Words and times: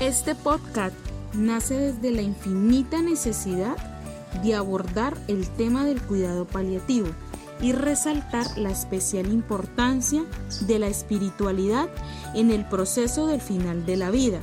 Este 0.00 0.34
podcast 0.34 0.96
nace 1.34 1.74
desde 1.74 2.10
la 2.10 2.22
infinita 2.22 3.02
necesidad 3.02 3.76
de 4.42 4.54
abordar 4.54 5.14
el 5.28 5.46
tema 5.46 5.84
del 5.84 6.00
cuidado 6.00 6.46
paliativo 6.46 7.08
y 7.60 7.72
resaltar 7.72 8.46
la 8.56 8.70
especial 8.70 9.26
importancia 9.26 10.24
de 10.62 10.78
la 10.78 10.86
espiritualidad 10.86 11.90
en 12.34 12.50
el 12.50 12.64
proceso 12.64 13.26
del 13.26 13.42
final 13.42 13.84
de 13.84 13.98
la 13.98 14.10
vida, 14.10 14.40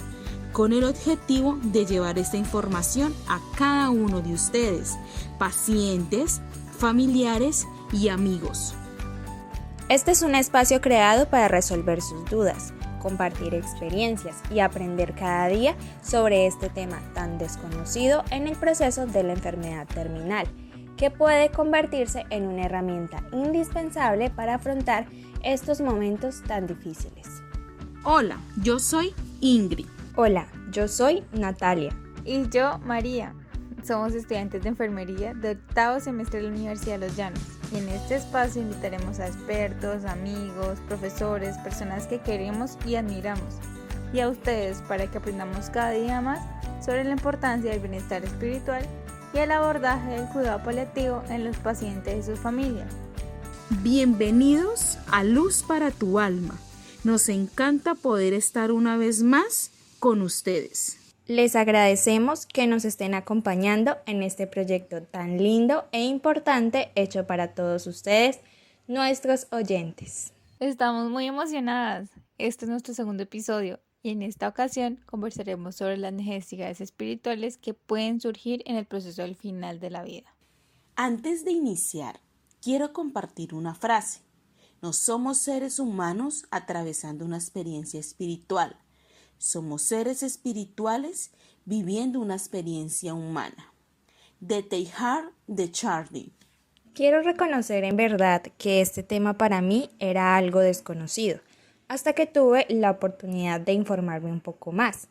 con 0.53 0.73
el 0.73 0.83
objetivo 0.83 1.57
de 1.63 1.87
llevar 1.87 2.19
esta 2.19 2.37
información 2.37 3.11
a 3.27 3.39
cada 3.57 3.89
uno 3.89 4.21
de 4.21 4.33
ustedes, 4.33 4.95
pacientes, 5.39 6.39
familiares 6.77 7.65
y 7.91 8.09
amigos. 8.09 8.75
Este 9.89 10.11
es 10.11 10.21
un 10.21 10.35
espacio 10.35 10.81
creado 10.81 11.27
para 11.27 11.47
resolver 11.47 12.03
sus 12.03 12.29
dudas, 12.29 12.73
compartir 12.99 13.53
experiencias 13.53 14.41
y 14.51 14.59
aprender 14.59 15.13
cada 15.13 15.47
día 15.47 15.75
sobre 16.01 16.47
este 16.47 16.69
tema 16.69 16.99
tan 17.13 17.37
desconocido 17.37 18.23
en 18.31 18.47
el 18.47 18.55
proceso 18.55 19.05
de 19.05 19.23
la 19.23 19.33
enfermedad 19.33 19.87
terminal 19.87 20.47
que 20.97 21.11
puede 21.11 21.49
convertirse 21.51 22.25
en 22.31 22.47
una 22.47 22.65
herramienta 22.65 23.23
indispensable 23.31 24.29
para 24.29 24.55
afrontar 24.55 25.05
estos 25.43 25.79
momentos 25.79 26.41
tan 26.43 26.67
difíciles. 26.67 27.27
Hola, 28.03 28.37
yo 28.61 28.79
soy 28.79 29.13
Ingrid. 29.39 29.85
Hola, 30.15 30.47
yo 30.71 30.87
soy 30.87 31.23
Natalia. 31.31 31.95
Y 32.25 32.49
yo, 32.49 32.79
María. 32.79 33.33
Somos 33.83 34.13
estudiantes 34.13 34.63
de 34.63 34.69
enfermería 34.69 35.33
de 35.33 35.51
octavo 35.51 35.99
semestre 35.99 36.41
de 36.41 36.47
la 36.47 36.53
Universidad 36.53 36.99
de 36.99 37.07
Los 37.07 37.15
Llanos. 37.15 37.56
En 37.73 37.89
este 37.89 38.15
espacio 38.15 38.61
invitaremos 38.61 39.19
a 39.19 39.27
expertos, 39.27 40.05
amigos, 40.05 40.79
profesores, 40.87 41.57
personas 41.57 42.07
que 42.07 42.19
queremos 42.19 42.77
y 42.85 42.95
admiramos. 42.95 43.55
Y 44.13 44.21
a 44.21 44.29
ustedes 44.29 44.81
para 44.87 45.11
que 45.11 45.17
aprendamos 45.17 45.69
cada 45.69 45.91
día 45.91 46.21
más 46.21 46.39
sobre 46.83 47.03
la 47.03 47.11
importancia 47.11 47.71
del 47.71 47.81
bienestar 47.81 48.23
espiritual 48.23 48.85
y 49.33 49.39
el 49.39 49.51
abordaje 49.51 50.11
del 50.11 50.29
cuidado 50.29 50.63
paliativo 50.63 51.21
en 51.27 51.43
los 51.43 51.57
pacientes 51.57 52.17
y 52.17 52.31
sus 52.31 52.39
familias. 52.39 52.87
Bienvenidos 53.83 54.97
a 55.11 55.25
Luz 55.25 55.61
para 55.67 55.91
tu 55.91 56.19
alma. 56.19 56.55
Nos 57.03 57.27
encanta 57.27 57.95
poder 57.95 58.33
estar 58.33 58.71
una 58.71 58.95
vez 58.95 59.23
más 59.23 59.71
con 59.99 60.21
ustedes. 60.21 61.06
Les 61.27 61.57
agradecemos 61.57 62.45
que 62.45 62.67
nos 62.67 62.85
estén 62.85 63.13
acompañando 63.13 63.97
en 64.05 64.23
este 64.23 64.47
proyecto 64.47 65.03
tan 65.03 65.37
lindo 65.37 65.83
e 65.91 66.05
importante 66.05 66.93
hecho 66.95 67.27
para 67.27 67.53
todos 67.53 67.85
ustedes, 67.85 68.39
nuestros 68.87 69.47
oyentes. 69.51 70.31
Estamos 70.61 71.11
muy 71.11 71.25
emocionadas. 71.25 72.07
Este 72.37 72.63
es 72.63 72.71
nuestro 72.71 72.93
segundo 72.93 73.23
episodio 73.23 73.81
y 74.01 74.11
en 74.11 74.21
esta 74.21 74.47
ocasión 74.47 75.01
conversaremos 75.05 75.75
sobre 75.75 75.97
las 75.97 76.13
necesidades 76.13 76.79
espirituales 76.79 77.57
que 77.57 77.73
pueden 77.73 78.21
surgir 78.21 78.63
en 78.65 78.77
el 78.77 78.85
proceso 78.85 79.21
del 79.21 79.35
final 79.35 79.81
de 79.81 79.89
la 79.89 80.03
vida. 80.03 80.33
Antes 80.95 81.43
de 81.43 81.51
iniciar, 81.51 82.21
quiero 82.61 82.93
compartir 82.93 83.53
una 83.53 83.75
frase. 83.75 84.21
No 84.81 84.93
somos 84.93 85.39
seres 85.39 85.77
humanos 85.77 86.45
atravesando 86.51 87.25
una 87.25 87.35
experiencia 87.35 87.99
espiritual. 87.99 88.77
Somos 89.37 89.83
seres 89.83 90.23
espirituales 90.23 91.31
viviendo 91.65 92.19
una 92.19 92.35
experiencia 92.35 93.13
humana. 93.13 93.73
De 94.39 94.63
Teilhard 94.63 95.31
de 95.47 95.71
Chardin. 95.71 96.31
Quiero 96.93 97.21
reconocer 97.21 97.83
en 97.83 97.95
verdad 97.95 98.41
que 98.57 98.81
este 98.81 99.03
tema 99.03 99.37
para 99.37 99.61
mí 99.61 99.89
era 99.99 100.35
algo 100.35 100.59
desconocido 100.59 101.39
hasta 101.87 102.13
que 102.13 102.25
tuve 102.25 102.65
la 102.69 102.91
oportunidad 102.91 103.61
de 103.61 103.73
informarme 103.73 104.31
un 104.31 104.41
poco 104.41 104.71
más 104.71 105.07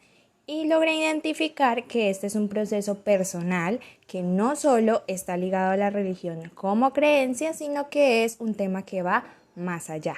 y 0.46 0.66
logré 0.66 0.94
identificar 0.96 1.86
que 1.86 2.10
este 2.10 2.28
es 2.28 2.36
un 2.36 2.48
proceso 2.48 3.02
personal 3.02 3.80
que 4.06 4.22
no 4.22 4.54
solo 4.54 5.02
está 5.08 5.36
ligado 5.36 5.72
a 5.72 5.76
la 5.76 5.90
religión 5.90 6.50
como 6.54 6.92
creencia, 6.92 7.52
sino 7.52 7.88
que 7.88 8.24
es 8.24 8.36
un 8.38 8.54
tema 8.54 8.82
que 8.82 9.02
va 9.02 9.24
más 9.56 9.90
allá. 9.90 10.14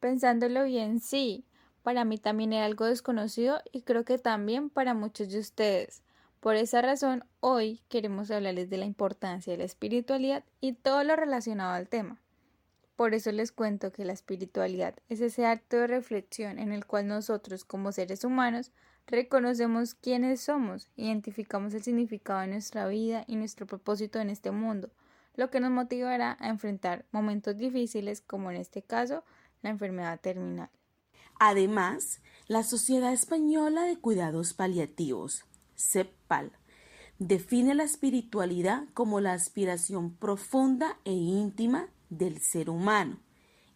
Pensándolo 0.00 0.64
bien, 0.64 1.00
sí, 1.00 1.44
para 1.82 2.04
mí 2.04 2.18
también 2.18 2.52
era 2.52 2.64
algo 2.64 2.86
desconocido 2.86 3.60
y 3.72 3.82
creo 3.82 4.04
que 4.04 4.18
también 4.18 4.70
para 4.70 4.94
muchos 4.94 5.30
de 5.30 5.38
ustedes. 5.38 6.02
Por 6.40 6.56
esa 6.56 6.82
razón, 6.82 7.24
hoy 7.40 7.82
queremos 7.88 8.30
hablarles 8.30 8.68
de 8.68 8.76
la 8.76 8.84
importancia 8.84 9.52
de 9.52 9.58
la 9.58 9.64
espiritualidad 9.64 10.44
y 10.60 10.72
todo 10.72 11.04
lo 11.04 11.14
relacionado 11.14 11.72
al 11.72 11.88
tema. 11.88 12.20
Por 12.96 13.14
eso 13.14 13.32
les 13.32 13.52
cuento 13.52 13.92
que 13.92 14.04
la 14.04 14.12
espiritualidad 14.12 14.94
es 15.08 15.20
ese 15.20 15.46
acto 15.46 15.76
de 15.76 15.86
reflexión 15.86 16.58
en 16.58 16.72
el 16.72 16.84
cual 16.84 17.08
nosotros 17.08 17.64
como 17.64 17.92
seres 17.92 18.24
humanos 18.24 18.70
reconocemos 19.06 19.94
quiénes 19.94 20.40
somos, 20.40 20.90
identificamos 20.96 21.74
el 21.74 21.82
significado 21.82 22.40
de 22.40 22.48
nuestra 22.48 22.86
vida 22.86 23.24
y 23.26 23.36
nuestro 23.36 23.66
propósito 23.66 24.20
en 24.20 24.30
este 24.30 24.50
mundo, 24.50 24.90
lo 25.36 25.50
que 25.50 25.60
nos 25.60 25.70
motivará 25.70 26.36
a 26.40 26.48
enfrentar 26.48 27.04
momentos 27.10 27.56
difíciles 27.56 28.20
como 28.20 28.50
en 28.50 28.56
este 28.56 28.82
caso 28.82 29.24
la 29.62 29.70
enfermedad 29.70 30.20
terminal. 30.20 30.70
Además, 31.44 32.20
la 32.46 32.62
Sociedad 32.62 33.12
Española 33.12 33.82
de 33.82 33.96
Cuidados 33.96 34.54
Paliativos, 34.54 35.44
CEPAL, 35.74 36.52
define 37.18 37.74
la 37.74 37.82
espiritualidad 37.82 38.84
como 38.94 39.18
la 39.18 39.32
aspiración 39.32 40.14
profunda 40.14 41.00
e 41.04 41.10
íntima 41.10 41.88
del 42.10 42.40
ser 42.40 42.70
humano, 42.70 43.18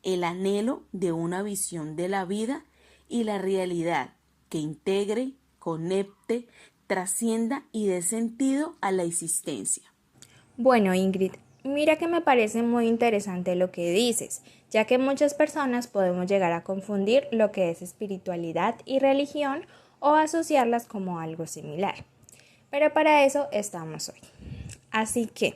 el 0.04 0.22
anhelo 0.22 0.84
de 0.92 1.10
una 1.10 1.42
visión 1.42 1.96
de 1.96 2.08
la 2.08 2.24
vida 2.24 2.64
y 3.08 3.24
la 3.24 3.38
realidad 3.38 4.14
que 4.48 4.58
integre, 4.58 5.32
conecte, 5.58 6.46
trascienda 6.86 7.64
y 7.72 7.88
dé 7.88 8.02
sentido 8.02 8.76
a 8.80 8.92
la 8.92 9.02
existencia. 9.02 9.92
Bueno, 10.56 10.94
Ingrid, 10.94 11.32
mira 11.66 11.96
que 11.96 12.08
me 12.08 12.20
parece 12.20 12.62
muy 12.62 12.86
interesante 12.86 13.54
lo 13.54 13.70
que 13.70 13.90
dices, 13.90 14.42
ya 14.70 14.84
que 14.84 14.98
muchas 14.98 15.34
personas 15.34 15.86
podemos 15.86 16.26
llegar 16.26 16.52
a 16.52 16.62
confundir 16.62 17.28
lo 17.30 17.52
que 17.52 17.70
es 17.70 17.82
espiritualidad 17.82 18.76
y 18.84 18.98
religión 18.98 19.66
o 20.00 20.14
asociarlas 20.14 20.86
como 20.86 21.18
algo 21.18 21.46
similar. 21.46 22.04
Pero 22.70 22.92
para 22.92 23.24
eso 23.24 23.48
estamos 23.52 24.08
hoy. 24.08 24.20
Así 24.90 25.26
que, 25.26 25.54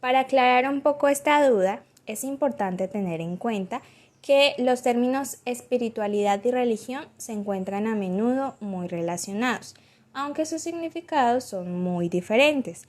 para 0.00 0.20
aclarar 0.20 0.70
un 0.70 0.80
poco 0.80 1.08
esta 1.08 1.46
duda, 1.48 1.82
es 2.06 2.24
importante 2.24 2.88
tener 2.88 3.20
en 3.20 3.36
cuenta 3.36 3.82
que 4.22 4.54
los 4.58 4.82
términos 4.82 5.38
espiritualidad 5.44 6.44
y 6.44 6.50
religión 6.50 7.06
se 7.16 7.32
encuentran 7.32 7.86
a 7.86 7.94
menudo 7.94 8.56
muy 8.60 8.88
relacionados, 8.88 9.74
aunque 10.12 10.46
sus 10.46 10.62
significados 10.62 11.44
son 11.44 11.82
muy 11.82 12.08
diferentes, 12.08 12.88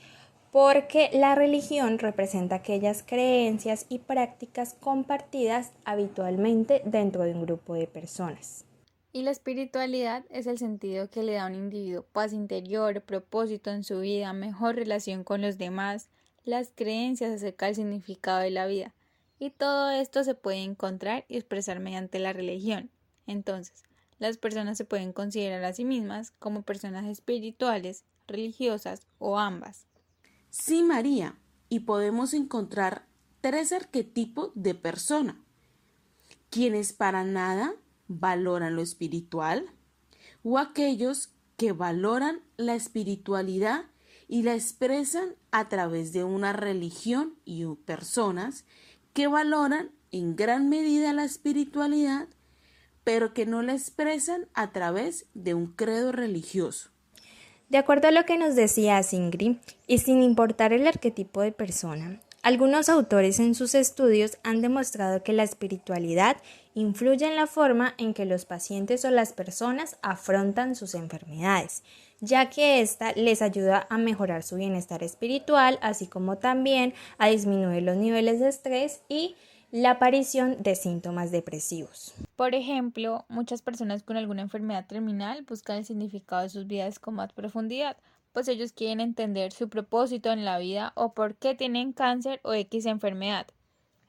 porque 0.51 1.09
la 1.13 1.35
religión 1.35 1.99
representa 1.99 2.55
aquellas 2.55 3.03
creencias 3.03 3.85
y 3.89 3.99
prácticas 3.99 4.75
compartidas 4.79 5.71
habitualmente 5.85 6.81
dentro 6.85 7.23
de 7.23 7.33
un 7.33 7.43
grupo 7.43 7.75
de 7.75 7.87
personas. 7.87 8.65
Y 9.11 9.23
la 9.23 9.31
espiritualidad 9.31 10.23
es 10.29 10.47
el 10.47 10.57
sentido 10.57 11.09
que 11.09 11.23
le 11.23 11.33
da 11.33 11.43
a 11.43 11.47
un 11.47 11.55
individuo 11.55 12.03
paz 12.11 12.33
interior, 12.33 13.01
propósito 13.01 13.71
en 13.71 13.83
su 13.83 14.01
vida, 14.01 14.33
mejor 14.33 14.75
relación 14.75 15.23
con 15.23 15.41
los 15.41 15.57
demás, 15.57 16.09
las 16.45 16.71
creencias 16.75 17.31
acerca 17.31 17.65
del 17.65 17.75
significado 17.75 18.39
de 18.39 18.51
la 18.51 18.67
vida 18.67 18.93
y 19.39 19.51
todo 19.51 19.89
esto 19.89 20.23
se 20.23 20.35
puede 20.35 20.63
encontrar 20.63 21.25
y 21.29 21.37
expresar 21.37 21.79
mediante 21.79 22.19
la 22.19 22.33
religión. 22.33 22.91
Entonces, 23.25 23.83
las 24.19 24.37
personas 24.37 24.77
se 24.77 24.85
pueden 24.85 25.13
considerar 25.13 25.63
a 25.63 25.73
sí 25.73 25.85
mismas 25.85 26.31
como 26.39 26.63
personas 26.63 27.05
espirituales, 27.05 28.03
religiosas 28.27 29.07
o 29.17 29.39
ambas. 29.39 29.87
Sí, 30.49 30.81
María, 30.81 31.37
y 31.69 31.81
podemos 31.81 32.33
encontrar 32.33 33.05
tres 33.41 33.71
arquetipos 33.71 34.51
de 34.55 34.73
persona. 34.73 35.39
Quienes 36.49 36.93
para 36.93 37.23
nada 37.23 37.75
valoran 38.07 38.75
lo 38.75 38.81
espiritual 38.81 39.69
o 40.43 40.57
aquellos 40.57 41.29
que 41.57 41.71
valoran 41.71 42.41
la 42.57 42.73
espiritualidad 42.73 43.85
y 44.27 44.41
la 44.43 44.55
expresan 44.55 45.35
a 45.51 45.69
través 45.69 46.13
de 46.13 46.23
una 46.23 46.53
religión 46.53 47.35
y 47.45 47.65
personas 47.85 48.65
que 49.13 49.27
valoran 49.27 49.91
en 50.11 50.35
gran 50.35 50.69
medida 50.69 51.13
la 51.13 51.25
espiritualidad, 51.25 52.27
pero 53.03 53.33
que 53.33 53.45
no 53.45 53.61
la 53.61 53.73
expresan 53.73 54.47
a 54.53 54.71
través 54.71 55.27
de 55.33 55.53
un 55.53 55.67
credo 55.67 56.11
religioso. 56.11 56.89
De 57.69 57.77
acuerdo 57.77 58.07
a 58.07 58.11
lo 58.11 58.25
que 58.25 58.37
nos 58.37 58.55
decía 58.55 59.01
Singri, 59.03 59.59
y 59.85 59.99
sin 59.99 60.23
importar 60.23 60.73
el 60.73 60.87
arquetipo 60.87 61.41
de 61.41 61.51
persona, 61.51 62.19
algunos 62.41 62.89
autores 62.89 63.39
en 63.39 63.53
sus 63.53 63.75
estudios 63.75 64.39
han 64.41 64.61
demostrado 64.61 65.21
que 65.21 65.33
la 65.33 65.43
espiritualidad 65.43 66.37
influye 66.73 67.27
en 67.27 67.35
la 67.35 67.45
forma 67.45 67.93
en 67.99 68.15
que 68.15 68.25
los 68.25 68.45
pacientes 68.45 69.05
o 69.05 69.11
las 69.11 69.33
personas 69.33 69.97
afrontan 70.01 70.75
sus 70.75 70.95
enfermedades, 70.95 71.83
ya 72.21 72.49
que 72.49 72.81
ésta 72.81 73.11
les 73.11 73.43
ayuda 73.43 73.85
a 73.91 73.99
mejorar 73.99 74.41
su 74.41 74.55
bienestar 74.55 75.03
espiritual, 75.03 75.77
así 75.83 76.07
como 76.07 76.39
también 76.39 76.95
a 77.19 77.27
disminuir 77.27 77.83
los 77.83 77.97
niveles 77.97 78.39
de 78.39 78.49
estrés 78.49 79.01
y 79.09 79.35
la 79.71 79.91
aparición 79.91 80.63
de 80.63 80.75
síntomas 80.75 81.31
depresivos. 81.31 82.13
Por 82.35 82.55
ejemplo, 82.55 83.25
muchas 83.29 83.61
personas 83.61 84.01
con 84.01 84.17
alguna 84.17 84.41
enfermedad 84.41 84.87
terminal 84.87 85.43
buscan 85.43 85.77
el 85.77 85.85
significado 85.85 86.41
de 86.41 86.49
sus 86.49 86.65
vidas 86.65 86.97
con 86.97 87.15
más 87.15 87.33
profundidad, 87.33 87.97
pues 88.33 88.47
ellos 88.47 88.73
quieren 88.73 88.99
entender 88.99 89.51
su 89.51 89.69
propósito 89.69 90.31
en 90.31 90.43
la 90.43 90.57
vida 90.57 90.91
o 90.95 91.13
por 91.13 91.35
qué 91.35 91.53
tienen 91.53 91.93
cáncer 91.93 92.39
o 92.43 92.53
X 92.53 92.87
enfermedad. 92.87 93.45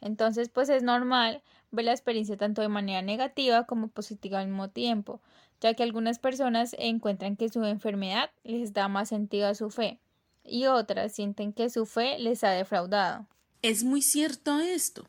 Entonces, 0.00 0.48
pues 0.48 0.70
es 0.70 0.82
normal 0.82 1.42
ver 1.70 1.84
la 1.84 1.92
experiencia 1.92 2.38
tanto 2.38 2.62
de 2.62 2.68
manera 2.68 3.02
negativa 3.02 3.64
como 3.64 3.88
positiva 3.88 4.40
al 4.40 4.48
mismo 4.48 4.70
tiempo, 4.70 5.20
ya 5.60 5.74
que 5.74 5.82
algunas 5.82 6.18
personas 6.18 6.74
encuentran 6.78 7.36
que 7.36 7.50
su 7.50 7.62
enfermedad 7.64 8.30
les 8.44 8.72
da 8.72 8.88
más 8.88 9.10
sentido 9.10 9.46
a 9.46 9.54
su 9.54 9.68
fe 9.70 10.00
y 10.42 10.66
otras 10.66 11.12
sienten 11.12 11.52
que 11.52 11.68
su 11.68 11.84
fe 11.84 12.18
les 12.18 12.44
ha 12.44 12.50
defraudado. 12.50 13.26
Es 13.60 13.84
muy 13.84 14.00
cierto 14.00 14.58
esto. 14.58 15.06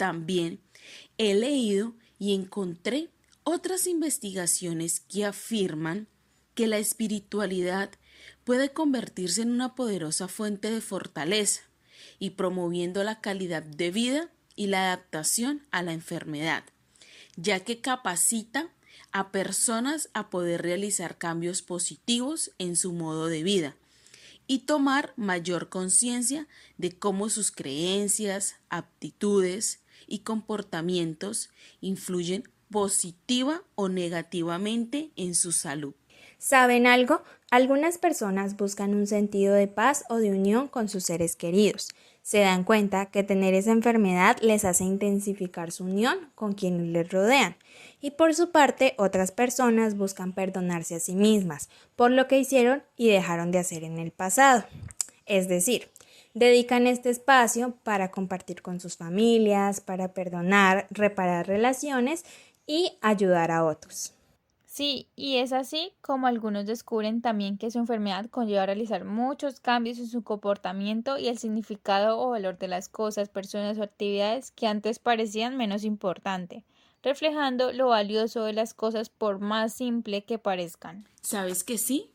También 0.00 0.62
he 1.18 1.34
leído 1.34 1.94
y 2.18 2.34
encontré 2.34 3.10
otras 3.44 3.86
investigaciones 3.86 5.00
que 5.00 5.26
afirman 5.26 6.08
que 6.54 6.66
la 6.66 6.78
espiritualidad 6.78 7.90
puede 8.44 8.72
convertirse 8.72 9.42
en 9.42 9.50
una 9.50 9.74
poderosa 9.74 10.26
fuente 10.26 10.70
de 10.70 10.80
fortaleza 10.80 11.64
y 12.18 12.30
promoviendo 12.30 13.04
la 13.04 13.20
calidad 13.20 13.62
de 13.62 13.90
vida 13.90 14.30
y 14.56 14.68
la 14.68 14.86
adaptación 14.86 15.66
a 15.70 15.82
la 15.82 15.92
enfermedad, 15.92 16.64
ya 17.36 17.60
que 17.60 17.82
capacita 17.82 18.70
a 19.12 19.30
personas 19.30 20.08
a 20.14 20.30
poder 20.30 20.62
realizar 20.62 21.18
cambios 21.18 21.60
positivos 21.60 22.52
en 22.56 22.74
su 22.74 22.94
modo 22.94 23.26
de 23.26 23.42
vida 23.42 23.76
y 24.46 24.60
tomar 24.60 25.12
mayor 25.18 25.68
conciencia 25.68 26.48
de 26.78 26.90
cómo 26.98 27.28
sus 27.28 27.50
creencias, 27.50 28.56
aptitudes 28.70 29.80
y 30.10 30.18
comportamientos 30.18 31.48
influyen 31.80 32.44
positiva 32.70 33.62
o 33.74 33.88
negativamente 33.88 35.10
en 35.16 35.34
su 35.34 35.52
salud. 35.52 35.94
¿Saben 36.38 36.86
algo? 36.86 37.22
Algunas 37.50 37.98
personas 37.98 38.56
buscan 38.56 38.94
un 38.94 39.06
sentido 39.06 39.54
de 39.54 39.66
paz 39.66 40.04
o 40.08 40.16
de 40.16 40.30
unión 40.30 40.68
con 40.68 40.88
sus 40.88 41.04
seres 41.04 41.36
queridos. 41.36 41.88
Se 42.22 42.40
dan 42.40 42.64
cuenta 42.64 43.06
que 43.06 43.22
tener 43.22 43.54
esa 43.54 43.72
enfermedad 43.72 44.36
les 44.40 44.64
hace 44.64 44.84
intensificar 44.84 45.72
su 45.72 45.84
unión 45.84 46.30
con 46.34 46.52
quienes 46.52 46.86
les 46.86 47.10
rodean. 47.10 47.56
Y 48.00 48.12
por 48.12 48.34
su 48.34 48.52
parte, 48.52 48.94
otras 48.98 49.32
personas 49.32 49.96
buscan 49.96 50.32
perdonarse 50.32 50.94
a 50.94 51.00
sí 51.00 51.14
mismas 51.14 51.68
por 51.96 52.10
lo 52.10 52.28
que 52.28 52.38
hicieron 52.38 52.82
y 52.96 53.08
dejaron 53.08 53.50
de 53.50 53.58
hacer 53.58 53.84
en 53.84 53.98
el 53.98 54.10
pasado. 54.10 54.64
Es 55.26 55.48
decir, 55.48 55.88
dedican 56.34 56.86
este 56.86 57.10
espacio 57.10 57.74
para 57.82 58.10
compartir 58.10 58.62
con 58.62 58.80
sus 58.80 58.96
familias, 58.96 59.80
para 59.80 60.14
perdonar, 60.14 60.86
reparar 60.90 61.46
relaciones 61.46 62.24
y 62.66 62.92
ayudar 63.00 63.50
a 63.50 63.64
otros. 63.64 64.14
Sí, 64.66 65.08
y 65.16 65.38
es 65.38 65.52
así 65.52 65.92
como 66.00 66.28
algunos 66.28 66.64
descubren 66.64 67.22
también 67.22 67.58
que 67.58 67.72
su 67.72 67.78
enfermedad 67.80 68.30
conlleva 68.30 68.62
a 68.62 68.66
realizar 68.66 69.04
muchos 69.04 69.58
cambios 69.58 69.98
en 69.98 70.06
su 70.06 70.22
comportamiento 70.22 71.18
y 71.18 71.26
el 71.26 71.38
significado 71.38 72.20
o 72.20 72.30
valor 72.30 72.56
de 72.56 72.68
las 72.68 72.88
cosas, 72.88 73.28
personas 73.28 73.78
o 73.78 73.82
actividades 73.82 74.52
que 74.52 74.68
antes 74.68 75.00
parecían 75.00 75.56
menos 75.56 75.82
importante, 75.82 76.62
reflejando 77.02 77.72
lo 77.72 77.88
valioso 77.88 78.44
de 78.44 78.52
las 78.52 78.72
cosas 78.72 79.08
por 79.08 79.40
más 79.40 79.74
simple 79.74 80.22
que 80.22 80.38
parezcan. 80.38 81.04
¿Sabes 81.20 81.64
que 81.64 81.76
sí? 81.76 82.12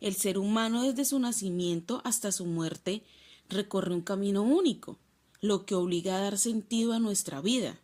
El 0.00 0.14
ser 0.14 0.38
humano 0.38 0.84
desde 0.84 1.04
su 1.04 1.18
nacimiento 1.18 2.00
hasta 2.04 2.30
su 2.30 2.46
muerte 2.46 3.02
recorre 3.48 3.94
un 3.94 4.02
camino 4.02 4.42
único, 4.42 4.98
lo 5.40 5.66
que 5.66 5.74
obliga 5.74 6.16
a 6.16 6.20
dar 6.20 6.38
sentido 6.38 6.92
a 6.92 6.98
nuestra 6.98 7.40
vida 7.40 7.78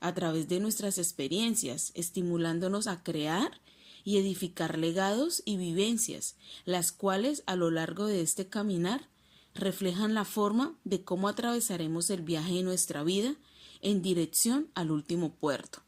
a 0.00 0.14
través 0.14 0.48
de 0.48 0.60
nuestras 0.60 0.98
experiencias, 0.98 1.92
estimulándonos 1.94 2.86
a 2.86 3.02
crear 3.02 3.60
y 4.02 4.18
edificar 4.18 4.78
legados 4.78 5.42
y 5.44 5.58
vivencias, 5.58 6.36
las 6.64 6.90
cuales 6.90 7.42
a 7.46 7.54
lo 7.54 7.70
largo 7.70 8.06
de 8.06 8.22
este 8.22 8.48
caminar 8.48 9.08
reflejan 9.54 10.14
la 10.14 10.24
forma 10.24 10.74
de 10.84 11.04
cómo 11.04 11.28
atravesaremos 11.28 12.08
el 12.10 12.22
viaje 12.22 12.54
de 12.54 12.62
nuestra 12.62 13.02
vida 13.04 13.34
en 13.82 14.00
dirección 14.00 14.68
al 14.74 14.90
último 14.90 15.34
puerto. 15.34 15.80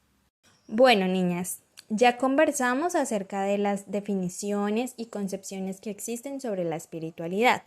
Bueno, 0.68 1.06
niñas, 1.06 1.60
ya 1.88 2.16
conversamos 2.18 2.94
acerca 2.94 3.42
de 3.42 3.58
las 3.58 3.90
definiciones 3.90 4.94
y 4.96 5.06
concepciones 5.06 5.80
que 5.80 5.90
existen 5.90 6.40
sobre 6.40 6.64
la 6.64 6.76
espiritualidad. 6.76 7.62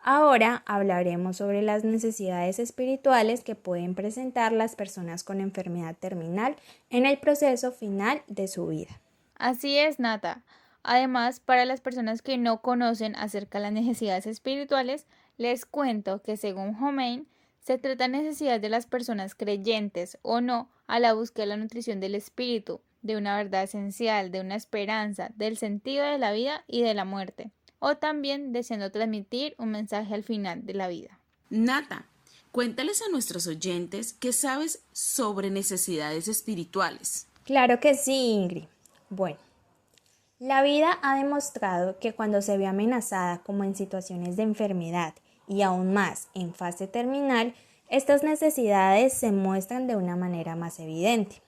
Ahora 0.00 0.62
hablaremos 0.66 1.36
sobre 1.36 1.60
las 1.60 1.84
necesidades 1.84 2.58
espirituales 2.58 3.42
que 3.42 3.56
pueden 3.56 3.94
presentar 3.94 4.52
las 4.52 4.76
personas 4.76 5.24
con 5.24 5.40
enfermedad 5.40 5.96
terminal 5.98 6.56
en 6.88 7.04
el 7.04 7.18
proceso 7.18 7.72
final 7.72 8.22
de 8.28 8.46
su 8.46 8.68
vida. 8.68 9.00
Así 9.34 9.76
es, 9.76 9.98
Nata. 9.98 10.44
Además, 10.84 11.40
para 11.40 11.64
las 11.64 11.80
personas 11.80 12.22
que 12.22 12.38
no 12.38 12.62
conocen 12.62 13.16
acerca 13.16 13.58
de 13.58 13.64
las 13.64 13.72
necesidades 13.72 14.26
espirituales, 14.26 15.06
les 15.36 15.66
cuento 15.66 16.22
que 16.22 16.36
según 16.36 16.76
Homein, 16.82 17.28
se 17.60 17.76
trata 17.76 18.04
de 18.04 18.10
necesidades 18.10 18.62
de 18.62 18.68
las 18.70 18.86
personas 18.86 19.34
creyentes 19.34 20.16
o 20.22 20.40
no 20.40 20.70
a 20.86 21.00
la 21.00 21.12
búsqueda 21.12 21.42
de 21.42 21.48
la 21.50 21.56
nutrición 21.56 22.00
del 22.00 22.14
espíritu, 22.14 22.80
de 23.02 23.16
una 23.16 23.36
verdad 23.36 23.64
esencial, 23.64 24.30
de 24.30 24.40
una 24.40 24.54
esperanza, 24.54 25.30
del 25.34 25.58
sentido 25.58 26.04
de 26.04 26.18
la 26.18 26.32
vida 26.32 26.64
y 26.66 26.82
de 26.82 26.94
la 26.94 27.04
muerte 27.04 27.50
o 27.78 27.96
también 27.96 28.52
deseando 28.52 28.90
transmitir 28.90 29.54
un 29.58 29.70
mensaje 29.70 30.14
al 30.14 30.24
final 30.24 30.64
de 30.66 30.74
la 30.74 30.88
vida. 30.88 31.18
Nata, 31.50 32.06
cuéntales 32.52 33.02
a 33.02 33.10
nuestros 33.10 33.46
oyentes 33.46 34.12
qué 34.12 34.32
sabes 34.32 34.82
sobre 34.92 35.50
necesidades 35.50 36.28
espirituales. 36.28 37.26
Claro 37.44 37.80
que 37.80 37.94
sí, 37.94 38.32
Ingrid. 38.32 38.64
Bueno, 39.10 39.38
la 40.38 40.62
vida 40.62 40.98
ha 41.02 41.16
demostrado 41.16 41.98
que 41.98 42.12
cuando 42.12 42.42
se 42.42 42.58
ve 42.58 42.66
amenazada 42.66 43.38
como 43.38 43.64
en 43.64 43.74
situaciones 43.74 44.36
de 44.36 44.42
enfermedad 44.42 45.14
y 45.46 45.62
aún 45.62 45.94
más 45.94 46.28
en 46.34 46.52
fase 46.54 46.86
terminal, 46.86 47.54
estas 47.88 48.22
necesidades 48.22 49.14
se 49.14 49.32
muestran 49.32 49.86
de 49.86 49.96
una 49.96 50.14
manera 50.14 50.56
más 50.56 50.78
evidente 50.78 51.40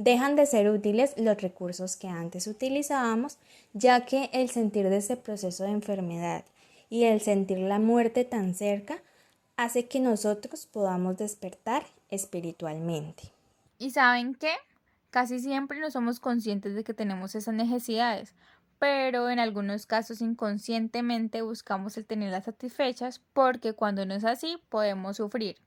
dejan 0.00 0.34
de 0.34 0.46
ser 0.46 0.70
útiles 0.70 1.12
los 1.18 1.42
recursos 1.42 1.96
que 1.96 2.08
antes 2.08 2.46
utilizábamos, 2.46 3.36
ya 3.74 4.06
que 4.06 4.30
el 4.32 4.48
sentir 4.48 4.88
de 4.88 4.96
ese 4.96 5.18
proceso 5.18 5.64
de 5.64 5.72
enfermedad 5.72 6.42
y 6.88 7.04
el 7.04 7.20
sentir 7.20 7.58
la 7.58 7.78
muerte 7.78 8.24
tan 8.24 8.54
cerca 8.54 9.02
hace 9.58 9.88
que 9.88 10.00
nosotros 10.00 10.64
podamos 10.64 11.18
despertar 11.18 11.84
espiritualmente. 12.08 13.24
¿Y 13.76 13.90
saben 13.90 14.34
qué? 14.34 14.52
Casi 15.10 15.38
siempre 15.38 15.78
no 15.80 15.90
somos 15.90 16.18
conscientes 16.18 16.74
de 16.74 16.82
que 16.82 16.94
tenemos 16.94 17.34
esas 17.34 17.52
necesidades, 17.52 18.32
pero 18.78 19.28
en 19.28 19.38
algunos 19.38 19.84
casos 19.84 20.22
inconscientemente 20.22 21.42
buscamos 21.42 21.98
el 21.98 22.06
tenerlas 22.06 22.46
satisfechas 22.46 23.20
porque 23.34 23.74
cuando 23.74 24.06
no 24.06 24.14
es 24.14 24.24
así 24.24 24.56
podemos 24.70 25.18
sufrir. 25.18 25.58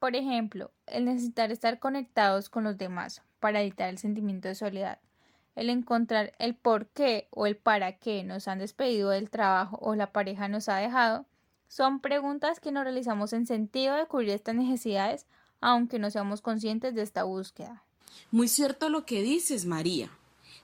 Por 0.00 0.16
ejemplo, 0.16 0.72
el 0.88 1.04
necesitar 1.04 1.52
estar 1.52 1.78
conectados 1.78 2.50
con 2.50 2.64
los 2.64 2.76
demás 2.76 3.22
para 3.44 3.60
evitar 3.60 3.90
el 3.90 3.98
sentimiento 3.98 4.48
de 4.48 4.54
soledad. 4.54 4.98
El 5.54 5.68
encontrar 5.68 6.32
el 6.38 6.54
por 6.54 6.86
qué 6.86 7.28
o 7.30 7.44
el 7.44 7.58
para 7.58 7.98
qué 7.98 8.24
nos 8.24 8.48
han 8.48 8.58
despedido 8.58 9.10
del 9.10 9.28
trabajo 9.28 9.78
o 9.82 9.94
la 9.94 10.12
pareja 10.12 10.48
nos 10.48 10.70
ha 10.70 10.76
dejado 10.76 11.26
son 11.68 12.00
preguntas 12.00 12.58
que 12.58 12.72
nos 12.72 12.84
realizamos 12.84 13.34
en 13.34 13.44
sentido 13.44 13.96
de 13.96 14.06
cubrir 14.06 14.30
estas 14.30 14.54
necesidades, 14.54 15.26
aunque 15.60 15.98
no 15.98 16.10
seamos 16.10 16.40
conscientes 16.40 16.94
de 16.94 17.02
esta 17.02 17.24
búsqueda. 17.24 17.82
Muy 18.30 18.48
cierto 18.48 18.88
lo 18.88 19.04
que 19.04 19.20
dices, 19.20 19.66
María. 19.66 20.08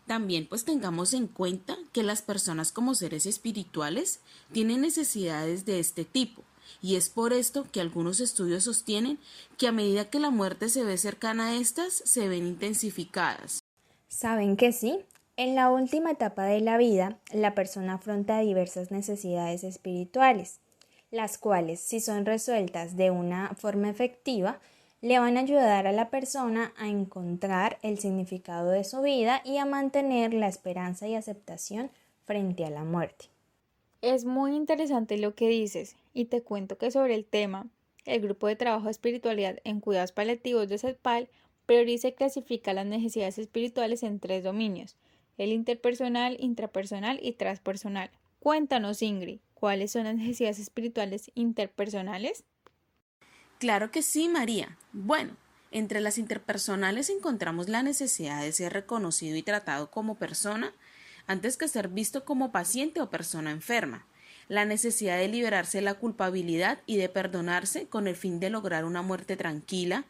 También 0.07 0.47
pues 0.49 0.65
tengamos 0.65 1.13
en 1.13 1.27
cuenta 1.27 1.77
que 1.93 2.03
las 2.03 2.23
personas 2.23 2.73
como 2.73 2.95
seres 2.95 3.27
espirituales 3.27 4.21
tienen 4.53 4.81
necesidades 4.81 5.67
de 5.67 5.81
este 5.81 6.07
tipo 6.07 6.45
y 6.83 6.97
es 6.97 7.09
por 7.09 7.33
esto 7.33 7.67
que 7.71 7.81
algunos 7.81 8.21
estudios 8.21 8.65
sostienen 8.65 9.19
que 9.59 9.69
a 9.69 9.73
medida 9.73 10.11
que 10.11 10.21
la 10.21 10.31
muerte 10.31 10.69
se 10.69 10.85
ve 10.85 10.97
cercana 10.99 11.49
a 11.49 11.57
estas, 11.57 11.95
se 12.05 12.29
ven 12.29 12.47
intensificadas. 12.47 13.61
¿Saben 14.09 14.57
que 14.57 14.73
sí? 14.73 15.01
En 15.37 15.55
la 15.55 15.71
última 15.71 16.11
etapa 16.11 16.45
de 16.45 16.61
la 16.61 16.77
vida, 16.77 17.19
la 17.33 17.55
persona 17.55 17.95
afronta 17.95 18.41
diversas 18.41 18.91
necesidades 18.91 19.65
espirituales, 19.65 20.61
las 21.11 21.39
cuales, 21.39 21.81
si 21.81 22.01
son 22.01 22.27
resueltas 22.27 22.97
de 22.97 23.11
una 23.11 23.55
forma 23.55 23.89
efectiva, 23.89 24.61
le 25.01 25.19
van 25.19 25.37
a 25.37 25.41
ayudar 25.41 25.87
a 25.87 25.93
la 25.93 26.11
persona 26.11 26.75
a 26.77 26.89
encontrar 26.89 27.79
el 27.83 27.99
significado 27.99 28.71
de 28.71 28.85
su 28.85 29.01
vida 29.01 29.41
y 29.45 29.57
a 29.57 29.65
mantener 29.65 30.35
la 30.35 30.49
esperanza 30.49 31.09
y 31.09 31.15
aceptación 31.15 31.91
frente 32.27 32.67
a 32.67 32.71
la 32.71 32.85
muerte. 32.85 33.27
Es 34.03 34.25
muy 34.25 34.57
interesante 34.57 35.19
lo 35.19 35.35
que 35.35 35.49
dices 35.49 35.97
y 36.15 36.25
te 36.27 36.43
cuento 36.43 36.79
que 36.79 36.91
sobre 36.91 37.15
el 37.15 37.25
tema, 37.25 37.67
el 38.07 38.21
Grupo 38.23 38.47
de 38.47 38.57
Trabajo 38.57 38.87
de 38.87 38.93
Espiritualidad 38.93 39.59
en 39.65 39.81
Cuidados 39.81 40.13
Paliativos 40.13 40.69
de 40.69 40.79
CEPAL 40.79 41.29
prioriza 41.67 42.09
y 42.09 42.15
clasifica 42.15 42.73
las 42.73 42.87
necesidades 42.87 43.39
espirituales 43.39 44.03
en 44.03 44.19
tres 44.19 44.43
dominios, 44.43 44.97
el 45.39 45.53
interpersonal, 45.53 46.37
intrapersonal 46.41 47.21
y 47.23 47.33
transpersonal. 47.33 48.11
Cuéntanos, 48.41 49.03
Ingrid, 49.03 49.41
¿cuáles 49.55 49.93
son 49.93 50.05
las 50.05 50.17
necesidades 50.17 50.59
espirituales 50.59 51.31
interpersonales? 51.35 52.45
Claro 53.59 53.91
que 53.91 54.03
sí, 54.03 54.29
María. 54.29 54.79
Bueno, 54.93 55.37
Entre 55.73 56.01
las 56.01 56.19
interpersonales 56.19 57.11
encontramos 57.11 57.69
la 57.69 57.83
necesidad 57.83 58.43
de 58.43 58.51
ser 58.53 58.73
reconocido 58.73 59.37
y 59.37 59.43
tratado 59.43 59.91
como 59.91 60.17
persona 60.17 60.75
antes 61.31 61.57
que 61.57 61.69
ser 61.69 61.87
visto 61.87 62.25
como 62.25 62.51
paciente 62.51 63.01
o 63.01 63.09
persona 63.09 63.53
enferma, 63.53 64.05
la 64.49 64.65
necesidad 64.65 65.17
de 65.17 65.29
liberarse 65.29 65.79
de 65.79 65.83
la 65.83 65.95
culpabilidad 65.95 66.81
y 66.87 66.97
de 66.97 67.09
perdonarse 67.09 67.87
con 67.87 68.09
el 68.09 68.17
fin 68.17 68.41
de 68.41 68.51
lograr 68.51 68.85
una 68.85 69.03
muerte 69.03 69.37
tranquila, 69.37 70.07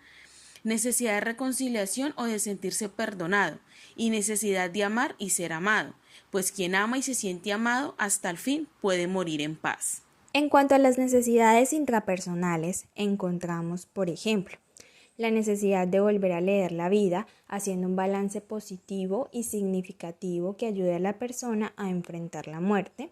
necesidad 0.64 1.12
de 1.12 1.20
reconciliación 1.20 2.14
o 2.16 2.24
de 2.24 2.38
sentirse 2.38 2.88
perdonado, 2.88 3.58
y 3.96 4.08
necesidad 4.08 4.70
de 4.70 4.82
amar 4.82 5.14
y 5.18 5.28
ser 5.28 5.52
amado, 5.52 5.92
pues 6.30 6.52
quien 6.52 6.74
ama 6.74 6.96
y 6.96 7.02
se 7.02 7.14
siente 7.14 7.52
amado 7.52 7.94
hasta 7.98 8.30
el 8.30 8.38
fin 8.38 8.66
puede 8.80 9.06
morir 9.06 9.42
en 9.42 9.56
paz. 9.56 10.00
En 10.32 10.48
cuanto 10.48 10.74
a 10.74 10.78
las 10.78 10.96
necesidades 10.96 11.74
intrapersonales, 11.74 12.86
encontramos, 12.94 13.84
por 13.84 14.08
ejemplo, 14.08 14.56
la 15.20 15.30
necesidad 15.30 15.86
de 15.86 16.00
volver 16.00 16.32
a 16.32 16.40
leer 16.40 16.72
la 16.72 16.88
vida, 16.88 17.26
haciendo 17.46 17.86
un 17.86 17.94
balance 17.94 18.40
positivo 18.40 19.28
y 19.32 19.42
significativo 19.42 20.56
que 20.56 20.64
ayude 20.64 20.94
a 20.94 20.98
la 20.98 21.18
persona 21.18 21.74
a 21.76 21.90
enfrentar 21.90 22.46
la 22.46 22.60
muerte, 22.60 23.10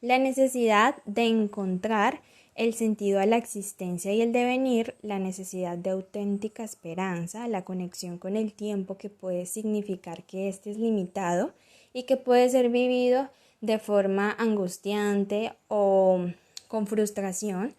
la 0.00 0.18
necesidad 0.18 0.96
de 1.04 1.24
encontrar 1.24 2.22
el 2.54 2.72
sentido 2.72 3.20
a 3.20 3.26
la 3.26 3.36
existencia 3.36 4.10
y 4.14 4.22
el 4.22 4.32
devenir, 4.32 4.94
la 5.02 5.18
necesidad 5.18 5.76
de 5.76 5.90
auténtica 5.90 6.64
esperanza, 6.64 7.46
la 7.46 7.62
conexión 7.62 8.16
con 8.16 8.36
el 8.36 8.54
tiempo 8.54 8.96
que 8.96 9.10
puede 9.10 9.44
significar 9.44 10.24
que 10.24 10.48
éste 10.48 10.70
es 10.70 10.78
limitado 10.78 11.52
y 11.92 12.04
que 12.04 12.16
puede 12.16 12.48
ser 12.48 12.70
vivido 12.70 13.28
de 13.60 13.78
forma 13.78 14.34
angustiante 14.38 15.52
o 15.68 16.24
con 16.68 16.86
frustración, 16.86 17.74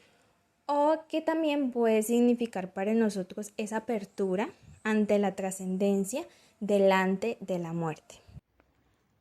o 0.74 1.04
que 1.10 1.20
también 1.20 1.70
puede 1.70 2.02
significar 2.02 2.72
para 2.72 2.94
nosotros 2.94 3.52
esa 3.58 3.78
apertura 3.78 4.54
ante 4.86 5.20
la 5.20 5.36
trascendencia 5.36 6.24
delante 6.62 7.38
de 7.42 7.60
la 7.60 7.74
muerte. 7.74 8.16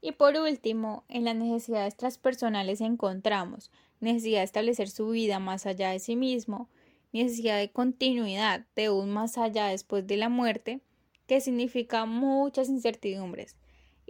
Y 0.00 0.12
por 0.12 0.36
último, 0.36 1.02
en 1.08 1.24
las 1.24 1.34
necesidades 1.34 1.96
transpersonales 1.96 2.80
encontramos 2.80 3.72
necesidad 3.98 4.38
de 4.38 4.44
establecer 4.44 4.88
su 4.88 5.08
vida 5.10 5.40
más 5.40 5.66
allá 5.66 5.90
de 5.90 5.98
sí 5.98 6.14
mismo, 6.14 6.68
necesidad 7.12 7.58
de 7.58 7.72
continuidad 7.72 8.64
de 8.76 8.90
un 8.90 9.10
más 9.10 9.36
allá 9.36 9.66
después 9.66 10.06
de 10.06 10.18
la 10.18 10.28
muerte, 10.28 10.78
que 11.26 11.40
significa 11.40 12.06
muchas 12.06 12.68
incertidumbres, 12.68 13.56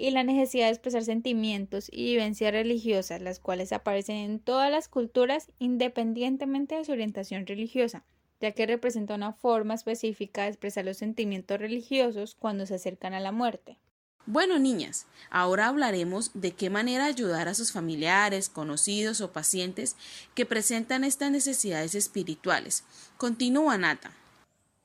y 0.01 0.11
la 0.11 0.25
necesidad 0.25 0.67
de 0.67 0.73
expresar 0.73 1.05
sentimientos 1.05 1.91
y 1.93 2.05
vivencias 2.05 2.53
religiosas, 2.53 3.21
las 3.21 3.39
cuales 3.39 3.71
aparecen 3.73 4.17
en 4.17 4.41
todas 4.41 4.71
las 4.71 4.89
culturas 4.89 5.51
independientemente 5.59 6.75
de 6.75 6.85
su 6.87 6.93
orientación 6.93 7.47
religiosa, 7.47 8.03
ya 8.41 8.53
que 8.53 8.65
representa 8.65 9.15
una 9.15 9.35
forma 9.35 9.75
específica 9.75 10.43
de 10.43 10.49
expresar 10.49 10.87
los 10.87 10.97
sentimientos 10.97 11.59
religiosos 11.59 12.35
cuando 12.35 12.65
se 12.65 12.77
acercan 12.77 13.13
a 13.13 13.21
la 13.21 13.31
muerte. 13.31 13.77
Bueno, 14.25 14.59
niñas, 14.59 15.07
ahora 15.29 15.67
hablaremos 15.67 16.31
de 16.33 16.53
qué 16.53 16.71
manera 16.71 17.05
ayudar 17.05 17.49
a 17.49 17.55
sus 17.55 17.73
familiares, 17.73 18.49
conocidos 18.49 19.21
o 19.21 19.33
pacientes 19.33 19.97
que 20.35 20.47
presentan 20.47 21.05
estas 21.05 21.31
necesidades 21.31 21.95
espirituales. 21.95 22.85
Continúa, 23.19 23.77
Nata. 23.77 24.13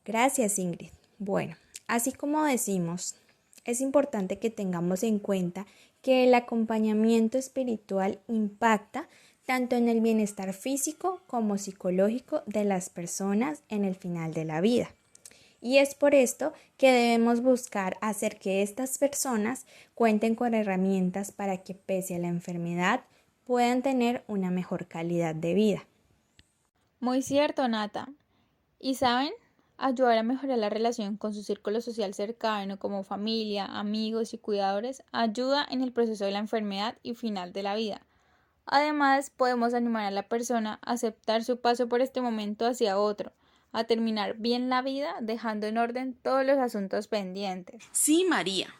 Gracias, 0.03 0.59
Ingrid. 0.59 0.89
Bueno, 1.19 1.55
así 1.87 2.11
como 2.11 2.43
decimos, 2.43 3.15
es 3.65 3.81
importante 3.81 4.39
que 4.39 4.49
tengamos 4.49 5.03
en 5.03 5.19
cuenta 5.19 5.65
que 6.01 6.23
el 6.23 6.33
acompañamiento 6.33 7.37
espiritual 7.37 8.19
impacta 8.27 9.09
tanto 9.45 9.75
en 9.75 9.89
el 9.89 10.01
bienestar 10.01 10.53
físico 10.53 11.21
como 11.27 11.57
psicológico 11.57 12.43
de 12.45 12.63
las 12.63 12.89
personas 12.89 13.63
en 13.69 13.83
el 13.83 13.95
final 13.95 14.33
de 14.33 14.45
la 14.45 14.61
vida. 14.61 14.89
Y 15.61 15.79
es 15.79 15.95
por 15.95 16.13
esto 16.13 16.53
que 16.77 16.91
debemos 16.91 17.41
buscar 17.41 17.97
hacer 18.01 18.37
que 18.37 18.61
estas 18.61 18.97
personas 18.97 19.65
cuenten 19.95 20.35
con 20.35 20.53
herramientas 20.53 21.31
para 21.31 21.57
que 21.57 21.73
pese 21.73 22.15
a 22.15 22.19
la 22.19 22.27
enfermedad 22.27 23.03
puedan 23.45 23.81
tener 23.81 24.23
una 24.27 24.51
mejor 24.51 24.87
calidad 24.87 25.33
de 25.33 25.53
vida. 25.53 25.87
Muy 26.99 27.21
cierto, 27.21 27.67
Nata. 27.67 28.09
¿Y 28.79 28.95
saben? 28.95 29.31
Ayudar 29.77 30.17
a 30.17 30.23
mejorar 30.23 30.57
la 30.57 30.69
relación 30.69 31.17
con 31.17 31.33
su 31.33 31.43
círculo 31.43 31.81
social 31.81 32.13
cercano 32.13 32.79
como 32.79 33.03
familia, 33.03 33.65
amigos 33.65 34.33
y 34.33 34.37
cuidadores 34.37 35.03
ayuda 35.11 35.65
en 35.69 35.83
el 35.83 35.91
proceso 35.91 36.23
de 36.25 36.31
la 36.31 36.39
enfermedad 36.39 36.97
y 37.03 37.13
final 37.13 37.51
de 37.51 37.63
la 37.63 37.75
vida. 37.75 38.01
Además, 38.65 39.29
podemos 39.29 39.73
animar 39.73 40.05
a 40.05 40.11
la 40.11 40.27
persona 40.27 40.79
a 40.81 40.93
aceptar 40.93 41.43
su 41.43 41.59
paso 41.59 41.87
por 41.87 42.01
este 42.01 42.21
momento 42.21 42.65
hacia 42.65 42.97
otro, 42.97 43.33
a 43.73 43.83
terminar 43.83 44.37
bien 44.37 44.69
la 44.69 44.81
vida 44.81 45.15
dejando 45.21 45.67
en 45.67 45.77
orden 45.77 46.13
todos 46.13 46.45
los 46.45 46.57
asuntos 46.57 47.07
pendientes. 47.07 47.83
Sí, 47.91 48.25
María. 48.27 48.73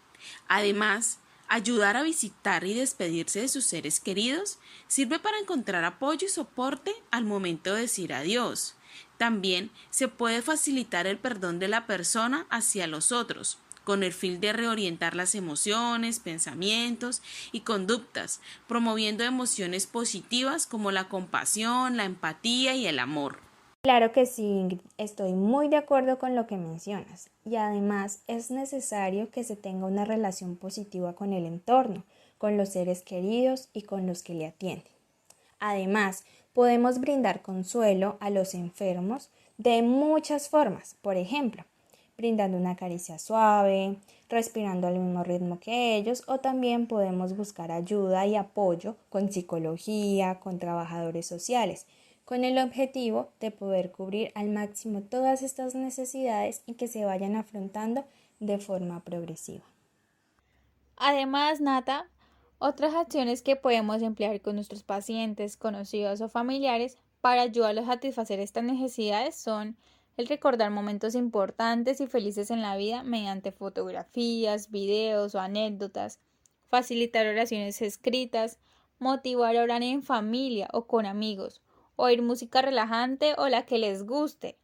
Además, 0.48 1.20
ayudar 1.48 1.98
a 1.98 2.04
visitar 2.04 2.64
y 2.64 2.74
despedirse 2.74 3.42
de 3.42 3.48
sus 3.50 3.66
seres 3.66 4.00
queridos 4.00 4.60
sirve 4.88 5.20
para 5.20 5.38
encontrar 5.40 5.84
apoyo 5.84 6.26
y 6.26 6.30
soporte 6.30 6.94
al 7.12 7.26
momento 7.26 7.74
de 7.76 7.82
decir 7.82 8.14
adiós. 8.14 8.76
También 9.18 9.72
se 9.90 10.08
puede 10.08 10.42
facilitar 10.42 11.08
el 11.08 11.18
perdón 11.18 11.60
de 11.60 11.68
la 11.68 11.86
persona 11.88 12.46
hacia 12.50 12.88
los 12.88 13.12
otros, 13.12 13.58
con 13.86 14.04
el 14.04 14.12
fin 14.12 14.42
de 14.42 14.52
reorientar 14.52 15.16
las 15.16 15.36
emociones, 15.36 16.20
pensamientos 16.20 17.22
y 17.54 17.62
conductas, 17.62 18.42
promoviendo 18.68 19.24
emociones 19.24 19.88
positivas 19.88 20.68
como 20.68 20.92
la 20.92 21.08
compasión, 21.08 21.96
la 21.96 22.04
empatía 22.04 22.76
y 22.76 22.88
el 22.88 23.00
amor. 23.00 23.40
Claro 23.84 24.12
que 24.12 24.26
sí, 24.26 24.82
estoy 24.98 25.34
muy 25.34 25.70
de 25.70 25.78
acuerdo 25.78 26.18
con 26.18 26.36
lo 26.36 26.48
que 26.48 26.58
mencionas 26.58 27.30
y 27.46 27.58
además 27.58 28.24
es 28.26 28.50
necesario 28.50 29.30
que 29.30 29.44
se 29.44 29.56
tenga 29.56 29.86
una 29.86 30.06
relación 30.06 30.56
positiva 30.58 31.14
con 31.14 31.34
el 31.34 31.46
entorno, 31.46 32.04
con 32.40 32.58
los 32.58 32.70
seres 32.70 33.04
queridos 33.04 33.70
y 33.74 33.84
con 33.84 34.08
los 34.08 34.24
que 34.24 34.34
le 34.34 34.48
atienden. 34.48 34.92
Además, 35.60 36.26
podemos 36.56 37.00
brindar 37.00 37.44
consuelo 37.44 38.18
a 38.20 38.32
los 38.32 38.56
enfermos 38.56 39.30
de 39.60 39.84
muchas 39.84 40.50
formas, 40.50 40.96
por 41.04 41.18
ejemplo, 41.18 41.64
brindando 42.18 42.58
una 42.58 42.76
caricia 42.76 43.20
suave, 43.20 43.98
respirando 44.30 44.88
al 44.88 44.98
mismo 44.98 45.24
ritmo 45.24 45.60
que 45.60 45.96
ellos 45.96 46.24
o 46.26 46.40
también 46.40 46.88
podemos 46.88 47.38
buscar 47.38 47.72
ayuda 47.72 48.26
y 48.26 48.36
apoyo 48.36 48.96
con 49.10 49.32
psicología, 49.32 50.40
con 50.40 50.58
trabajadores 50.58 51.28
sociales 51.28 51.86
con 52.26 52.44
el 52.44 52.58
objetivo 52.58 53.30
de 53.40 53.52
poder 53.52 53.92
cubrir 53.92 54.32
al 54.34 54.50
máximo 54.50 55.02
todas 55.02 55.44
estas 55.44 55.76
necesidades 55.76 56.64
y 56.66 56.74
que 56.74 56.88
se 56.88 57.06
vayan 57.06 57.36
afrontando 57.36 58.04
de 58.40 58.58
forma 58.58 59.04
progresiva. 59.04 59.64
Además, 60.98 61.62
Nata, 61.62 62.10
otras 62.60 62.96
acciones 62.96 63.42
que 63.42 63.56
podemos 63.56 64.02
emplear 64.02 64.42
con 64.42 64.56
nuestros 64.56 64.84
pacientes, 64.84 65.58
conocidos 65.58 66.22
o 66.22 66.30
familiares 66.30 66.98
para 67.22 67.42
ayudarlos 67.42 67.86
a 67.86 67.94
satisfacer 67.94 68.40
estas 68.40 68.64
necesidades 68.64 69.36
son 69.36 69.78
el 70.18 70.28
recordar 70.28 70.72
momentos 70.72 71.16
importantes 71.16 72.00
y 72.00 72.08
felices 72.08 72.52
en 72.52 72.62
la 72.62 72.78
vida 72.78 73.04
mediante 73.04 73.52
fotografías, 73.52 74.72
videos 74.72 75.36
o 75.36 75.40
anécdotas, 75.40 76.20
facilitar 76.70 77.28
oraciones 77.28 77.82
escritas, 77.82 78.60
motivar 79.00 79.58
a 79.58 79.64
orar 79.64 79.84
en 79.84 80.02
familia 80.02 80.70
o 80.72 80.88
con 80.88 81.06
amigos, 81.06 81.62
oír 81.98 82.22
música 82.22 82.62
relajante 82.62 83.36
o 83.38 83.50
la 83.50 83.66
que 83.66 83.78
les 83.78 84.06
guste. 84.06 84.58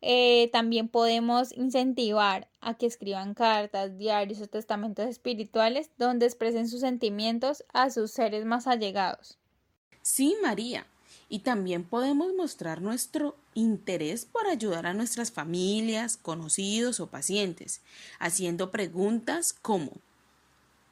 Eh, 0.00 0.48
también 0.52 0.88
podemos 0.88 1.52
incentivar 1.56 2.48
a 2.60 2.74
que 2.74 2.86
escriban 2.86 3.34
cartas, 3.34 3.98
diarios 3.98 4.40
o 4.40 4.46
testamentos 4.46 5.06
espirituales 5.06 5.90
donde 5.98 6.26
expresen 6.26 6.68
sus 6.68 6.80
sentimientos 6.80 7.64
a 7.72 7.90
sus 7.90 8.12
seres 8.12 8.44
más 8.44 8.66
allegados. 8.66 9.38
Sí, 10.02 10.36
María. 10.42 10.86
Y 11.28 11.40
también 11.40 11.84
podemos 11.84 12.32
mostrar 12.34 12.80
nuestro 12.80 13.36
interés 13.54 14.24
por 14.24 14.46
ayudar 14.46 14.86
a 14.86 14.94
nuestras 14.94 15.30
familias, 15.30 16.16
conocidos 16.16 17.00
o 17.00 17.08
pacientes, 17.08 17.82
haciendo 18.18 18.70
preguntas 18.70 19.52
como 19.52 19.92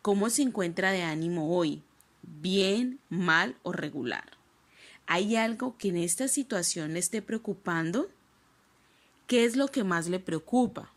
¿Cómo 0.07 0.31
se 0.31 0.43
encuentra 0.43 0.93
de 0.93 1.03
ánimo 1.03 1.57
hoy? 1.59 1.83
¿Bien, 2.23 3.01
mal 3.09 3.57
o 3.65 3.73
regular? 3.73 4.39
¿Hay 5.09 5.35
algo 5.35 5.77
que 5.77 5.89
en 5.89 5.97
esta 5.97 6.29
situación 6.29 6.93
le 6.93 7.01
esté 7.01 7.23
preocupando? 7.23 8.09
¿Qué 9.26 9.45
es 9.45 9.56
lo 9.56 9.68
que 9.68 9.83
más 9.83 10.09
le 10.09 10.21
preocupa? 10.21 10.92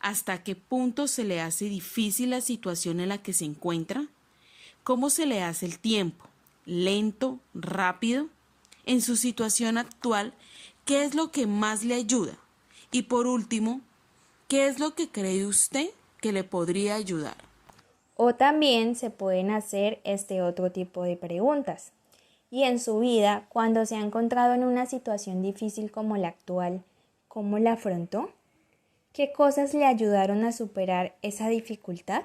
¿Hasta 0.00 0.42
qué 0.42 0.56
punto 0.56 1.06
se 1.06 1.24
le 1.24 1.40
hace 1.40 1.66
difícil 1.66 2.30
la 2.30 2.40
situación 2.40 2.98
en 3.00 3.08
la 3.08 3.18
que 3.18 3.32
se 3.32 3.44
encuentra? 3.44 4.06
¿Cómo 4.82 5.10
se 5.10 5.26
le 5.26 5.42
hace 5.42 5.66
el 5.66 5.78
tiempo? 5.78 6.24
¿Lento? 6.64 7.38
¿Rápido? 7.54 8.28
En 8.84 9.00
su 9.02 9.16
situación 9.16 9.78
actual, 9.78 10.34
¿qué 10.84 11.04
es 11.04 11.14
lo 11.14 11.30
que 11.30 11.46
más 11.46 11.84
le 11.84 11.94
ayuda? 11.94 12.36
Y 12.90 13.02
por 13.02 13.26
último, 13.26 13.80
¿qué 14.48 14.66
es 14.66 14.80
lo 14.80 14.94
que 14.94 15.08
cree 15.08 15.46
usted 15.46 15.90
que 16.20 16.32
le 16.32 16.42
podría 16.42 16.96
ayudar? 16.96 17.36
O 18.16 18.34
también 18.34 18.96
se 18.96 19.10
pueden 19.10 19.50
hacer 19.50 20.00
este 20.04 20.42
otro 20.42 20.72
tipo 20.72 21.04
de 21.04 21.16
preguntas 21.16 21.92
y 22.50 22.64
en 22.64 22.80
su 22.80 22.98
vida, 22.98 23.46
cuando 23.48 23.86
se 23.86 23.94
ha 23.94 24.00
encontrado 24.00 24.54
en 24.54 24.64
una 24.64 24.86
situación 24.86 25.40
difícil 25.40 25.92
como 25.92 26.16
la 26.16 26.28
actual, 26.28 26.82
¿cómo 27.30 27.60
la 27.60 27.74
afrontó? 27.74 28.32
¿Qué 29.12 29.30
cosas 29.30 29.72
le 29.72 29.86
ayudaron 29.86 30.42
a 30.42 30.50
superar 30.50 31.14
esa 31.22 31.48
dificultad? 31.48 32.24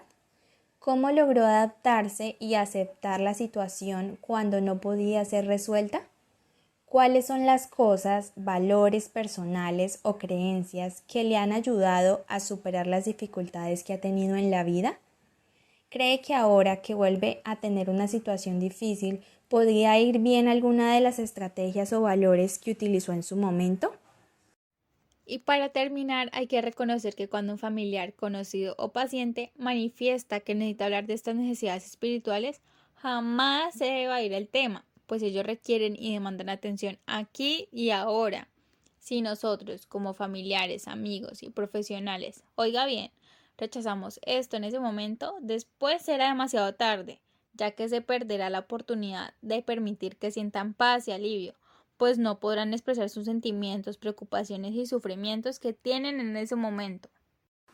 ¿Cómo 0.79 1.11
logró 1.11 1.45
adaptarse 1.45 2.37
y 2.39 2.55
aceptar 2.55 3.21
la 3.21 3.35
situación 3.35 4.17
cuando 4.19 4.61
no 4.61 4.81
podía 4.81 5.23
ser 5.23 5.45
resuelta? 5.45 6.01
¿Cuáles 6.87 7.27
son 7.27 7.45
las 7.45 7.67
cosas, 7.67 8.33
valores 8.35 9.07
personales 9.07 9.99
o 10.01 10.17
creencias 10.17 11.03
que 11.07 11.23
le 11.23 11.37
han 11.37 11.51
ayudado 11.51 12.25
a 12.27 12.39
superar 12.39 12.87
las 12.87 13.05
dificultades 13.05 13.83
que 13.83 13.93
ha 13.93 14.01
tenido 14.01 14.35
en 14.37 14.49
la 14.49 14.63
vida? 14.63 14.97
¿Cree 15.91 16.21
que 16.21 16.33
ahora 16.33 16.81
que 16.81 16.95
vuelve 16.95 17.41
a 17.43 17.57
tener 17.57 17.91
una 17.91 18.07
situación 18.07 18.59
difícil 18.59 19.23
podría 19.49 19.99
ir 19.99 20.17
bien 20.17 20.47
alguna 20.47 20.95
de 20.95 21.01
las 21.01 21.19
estrategias 21.19 21.93
o 21.93 22.01
valores 22.01 22.57
que 22.57 22.71
utilizó 22.71 23.13
en 23.13 23.21
su 23.21 23.35
momento? 23.35 23.93
Y 25.25 25.39
para 25.39 25.69
terminar, 25.69 26.29
hay 26.33 26.47
que 26.47 26.61
reconocer 26.61 27.15
que 27.15 27.27
cuando 27.27 27.53
un 27.53 27.59
familiar, 27.59 28.13
conocido 28.13 28.75
o 28.77 28.91
paciente 28.91 29.51
manifiesta 29.57 30.39
que 30.39 30.53
necesita 30.53 30.85
hablar 30.85 31.07
de 31.07 31.15
estas 31.15 31.35
necesidades 31.35 31.85
espirituales, 31.85 32.61
jamás 32.95 33.73
se 33.73 33.85
debe 33.85 34.23
ir 34.23 34.33
el 34.33 34.47
tema, 34.47 34.85
pues 35.07 35.23
ellos 35.23 35.45
requieren 35.45 35.95
y 35.97 36.13
demandan 36.13 36.49
atención 36.49 36.99
aquí 37.07 37.67
y 37.71 37.89
ahora. 37.89 38.47
Si 38.99 39.21
nosotros, 39.21 39.85
como 39.85 40.13
familiares, 40.13 40.87
amigos 40.87 41.43
y 41.43 41.49
profesionales, 41.49 42.43
oiga 42.55 42.85
bien, 42.85 43.11
rechazamos 43.57 44.19
esto 44.23 44.57
en 44.57 44.63
ese 44.63 44.79
momento, 44.79 45.35
después 45.41 46.01
será 46.01 46.27
demasiado 46.27 46.73
tarde, 46.75 47.19
ya 47.53 47.71
que 47.71 47.89
se 47.89 48.01
perderá 48.01 48.49
la 48.49 48.59
oportunidad 48.59 49.33
de 49.41 49.61
permitir 49.61 50.17
que 50.17 50.31
sientan 50.31 50.73
paz 50.73 51.07
y 51.07 51.11
alivio, 51.11 51.55
pues 51.97 52.17
no 52.17 52.39
podrán 52.39 52.73
expresar 52.73 53.09
sus 53.09 53.25
sentimientos, 53.25 53.97
preocupaciones 53.97 54.73
y 54.73 54.85
sufrimientos 54.85 55.59
que 55.59 55.73
tienen 55.73 56.19
en 56.19 56.35
ese 56.37 56.55
momento. 56.55 57.09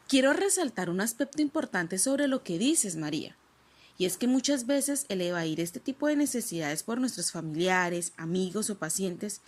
Quiero 0.08 0.34
resaltar 0.34 0.90
un 0.90 1.02
aspecto 1.02 1.42
importante 1.42 1.98
sobre 1.98 2.28
lo 2.28 2.44
que 2.44 2.58
dices, 2.58 2.96
María, 2.96 3.38
y 3.98 4.06
es 4.06 4.18
que 4.18 4.28
muchas 4.28 4.66
veces 4.66 5.06
el 5.10 5.22
evadir 5.22 5.60
este 5.60 5.80
tipo 5.80 6.08
de 6.08 6.16
necesidades 6.16 6.84
por 6.84 7.00
nuestros 7.00 7.32
familiares, 7.32 8.14
amigos 8.18 8.70
o 8.70 8.78
pacientes 8.78 9.42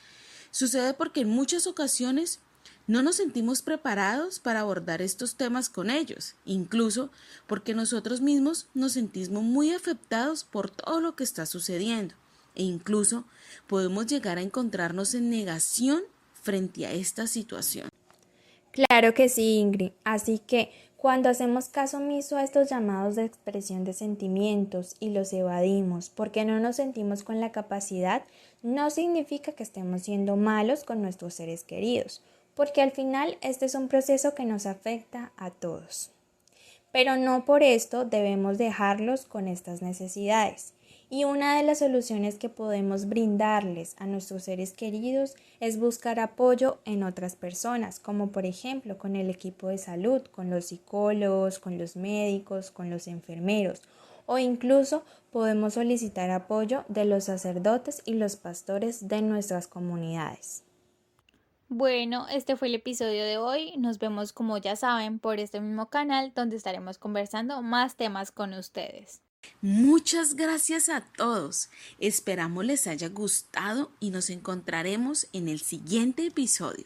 sucede 0.52 0.94
porque 0.94 1.22
en 1.22 1.30
muchas 1.30 1.68
ocasiones 1.68 2.40
no 2.88 3.02
nos 3.02 3.16
sentimos 3.16 3.62
preparados 3.62 4.40
para 4.40 4.62
abordar 4.62 5.02
estos 5.02 5.36
temas 5.36 5.70
con 5.70 5.90
ellos, 5.90 6.36
incluso 6.46 7.12
porque 7.48 7.74
nosotros 7.74 8.22
mismos 8.22 8.68
nos 8.74 8.94
sentimos 8.94 9.44
muy 9.44 9.74
afectados 9.74 10.44
por 10.44 10.70
todo 10.70 11.02
lo 11.02 11.16
que 11.16 11.24
está 11.24 11.46
sucediendo 11.46 12.16
e 12.56 12.64
incluso 12.64 13.26
podemos 13.68 14.08
llegar 14.08 14.38
a 14.38 14.42
encontrarnos 14.42 15.14
en 15.14 15.30
negación 15.30 16.02
frente 16.34 16.86
a 16.86 16.92
esta 16.92 17.28
situación. 17.28 17.90
Claro 18.72 19.14
que 19.14 19.30
sí, 19.30 19.60
Ingrid. 19.60 19.92
Así 20.04 20.40
que 20.40 20.72
cuando 21.04 21.28
hacemos 21.28 21.68
caso 21.68 21.98
omiso 21.98 22.38
a 22.38 22.46
estos 22.46 22.70
llamados 22.70 23.16
de 23.16 23.26
expresión 23.26 23.84
de 23.84 23.92
sentimientos 23.92 24.96
y 25.02 25.10
los 25.10 25.34
evadimos 25.34 26.10
porque 26.10 26.46
no 26.46 26.62
nos 26.62 26.78
sentimos 26.78 27.24
con 27.24 27.42
la 27.42 27.52
capacidad, 27.52 28.24
no 28.62 28.90
significa 28.90 29.52
que 29.52 29.64
estemos 29.64 30.04
siendo 30.04 30.38
malos 30.38 30.86
con 30.86 31.02
nuestros 31.02 31.34
seres 31.34 31.66
queridos, 31.66 32.24
porque 32.56 32.82
al 32.82 32.92
final 32.92 33.38
este 33.42 33.66
es 33.66 33.76
un 33.76 33.90
proceso 33.90 34.34
que 34.34 34.46
nos 34.46 34.66
afecta 34.66 35.34
a 35.36 35.52
todos. 35.52 36.12
Pero 36.94 37.18
no 37.18 37.44
por 37.44 37.64
esto 37.64 38.06
debemos 38.06 38.58
dejarlos 38.58 39.26
con 39.26 39.50
estas 39.50 39.82
necesidades. 39.82 40.74
Y 41.14 41.26
una 41.26 41.56
de 41.56 41.62
las 41.62 41.78
soluciones 41.78 42.40
que 42.40 42.50
podemos 42.50 43.08
brindarles 43.08 43.96
a 44.00 44.08
nuestros 44.08 44.46
seres 44.46 44.74
queridos 44.74 45.36
es 45.60 45.78
buscar 45.78 46.20
apoyo 46.20 46.80
en 46.86 47.04
otras 47.04 47.36
personas, 47.36 48.00
como 48.00 48.32
por 48.32 48.48
ejemplo 48.48 48.98
con 48.98 49.16
el 49.16 49.30
equipo 49.30 49.68
de 49.68 49.78
salud, 49.78 50.24
con 50.32 50.50
los 50.50 50.66
psicólogos, 50.66 51.60
con 51.60 51.78
los 51.78 51.96
médicos, 51.96 52.72
con 52.72 52.90
los 52.90 53.08
enfermeros, 53.08 53.84
o 54.26 54.40
incluso 54.40 55.04
podemos 55.32 55.76
solicitar 55.76 56.32
apoyo 56.32 56.84
de 56.88 57.06
los 57.06 57.26
sacerdotes 57.26 58.02
y 58.06 58.16
los 58.16 58.36
pastores 58.36 59.08
de 59.08 59.22
nuestras 59.22 59.68
comunidades. 59.68 60.64
Bueno, 61.70 62.26
este 62.28 62.56
fue 62.56 62.70
el 62.70 62.74
episodio 62.74 63.24
de 63.24 63.38
hoy. 63.38 63.78
Nos 63.78 64.00
vemos, 64.00 64.34
como 64.34 64.58
ya 64.58 64.76
saben, 64.76 65.20
por 65.20 65.38
este 65.38 65.62
mismo 65.62 65.92
canal 65.92 66.34
donde 66.34 66.56
estaremos 66.56 66.98
conversando 66.98 67.62
más 67.62 67.98
temas 67.98 68.32
con 68.32 68.56
ustedes. 68.56 69.22
Muchas 69.62 70.36
gracias 70.36 70.90
a 70.90 71.02
todos. 71.16 71.70
Esperamos 72.00 72.66
les 72.66 72.88
haya 72.88 73.10
gustado 73.10 73.92
y 74.00 74.10
nos 74.10 74.30
encontraremos 74.30 75.28
en 75.34 75.50
el 75.50 75.60
siguiente 75.60 76.26
episodio. 76.26 76.86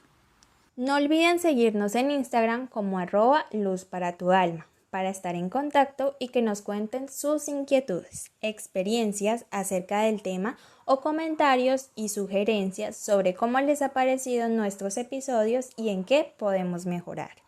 No 0.75 0.95
olviden 0.95 1.39
seguirnos 1.39 1.95
en 1.95 2.11
Instagram 2.11 2.67
como 2.67 2.99
arroba 2.99 3.45
luz 3.51 3.85
para 3.85 4.17
tu 4.17 4.31
alma 4.31 4.67
para 4.89 5.09
estar 5.09 5.35
en 5.35 5.49
contacto 5.49 6.15
y 6.19 6.29
que 6.29 6.41
nos 6.41 6.61
cuenten 6.61 7.09
sus 7.09 7.47
inquietudes, 7.47 8.31
experiencias 8.41 9.45
acerca 9.51 10.01
del 10.01 10.21
tema 10.21 10.57
o 10.85 11.01
comentarios 11.01 11.89
y 11.95 12.09
sugerencias 12.09 12.95
sobre 12.95 13.33
cómo 13.33 13.59
les 13.59 13.81
ha 13.81 13.89
parecido 13.89 14.47
nuestros 14.49 14.97
episodios 14.97 15.69
y 15.75 15.89
en 15.89 16.03
qué 16.03 16.33
podemos 16.37 16.85
mejorar. 16.85 17.46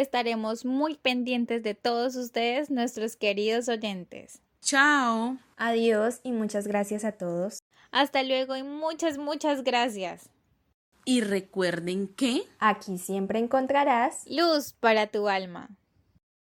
Estaremos 0.00 0.66
muy 0.66 0.96
pendientes 0.96 1.62
de 1.62 1.74
todos 1.74 2.16
ustedes, 2.16 2.70
nuestros 2.70 3.16
queridos 3.16 3.68
oyentes. 3.68 4.42
Chao. 4.60 5.38
Adiós 5.56 6.20
y 6.22 6.32
muchas 6.32 6.66
gracias 6.66 7.02
a 7.04 7.12
todos. 7.12 7.60
Hasta 7.92 8.22
luego 8.22 8.56
y 8.56 8.62
muchas, 8.62 9.16
muchas 9.16 9.64
gracias. 9.64 10.28
Y 11.06 11.22
recuerden 11.22 12.08
que 12.08 12.42
aquí 12.58 12.98
siempre 12.98 13.38
encontrarás 13.38 14.24
luz 14.26 14.74
para 14.74 15.06
tu 15.06 15.28
alma. 15.28 15.70